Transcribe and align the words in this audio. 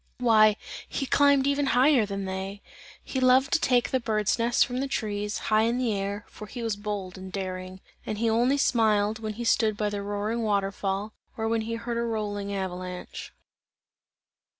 Why 0.17 0.55
he 0.89 1.05
climbed 1.05 1.45
even 1.45 1.67
higher 1.77 2.07
than 2.07 2.25
they! 2.25 2.63
He 3.03 3.19
loved 3.19 3.53
to 3.53 3.59
take 3.59 3.91
the 3.91 3.99
bird's 3.99 4.39
nests 4.39 4.63
from 4.63 4.79
the 4.79 4.87
trees, 4.87 5.37
high 5.53 5.61
in 5.61 5.77
the 5.77 5.93
air, 5.93 6.25
for 6.27 6.47
he 6.47 6.63
was 6.63 6.75
bold 6.75 7.19
and 7.19 7.31
daring; 7.31 7.81
and 8.03 8.17
he 8.17 8.27
only 8.27 8.57
smiled 8.57 9.19
when 9.19 9.33
he 9.33 9.43
stood 9.43 9.77
by 9.77 9.91
the 9.91 10.01
roaring 10.01 10.41
water 10.41 10.71
fall, 10.71 11.13
or 11.37 11.47
when 11.47 11.61
he 11.61 11.75
heard 11.75 11.97
a 11.97 12.01
rolling 12.01 12.51
avalanche. 12.51 13.31